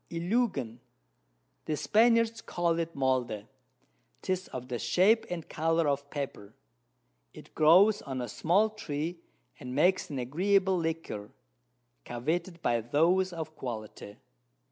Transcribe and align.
Iluigan, 0.09 0.79
the 1.65 1.77
Spaniards 1.77 2.41
call 2.41 2.79
it 2.79 2.95
Molde, 2.95 3.45
'tis 4.23 4.47
of 4.47 4.67
the 4.67 4.79
Shape 4.79 5.27
and 5.29 5.47
Colour 5.47 5.87
of 5.87 6.09
Pepper: 6.09 6.55
It 7.35 7.53
grows 7.53 8.01
on 8.01 8.19
a 8.19 8.27
small 8.27 8.71
Tree, 8.71 9.19
and 9.59 9.75
makes 9.75 10.09
an 10.09 10.17
agreeable 10.17 10.75
Liquor, 10.79 11.29
coveted 12.03 12.63
by 12.63 12.81
those 12.81 13.31
of 13.31 13.55
Quality. 13.55 14.15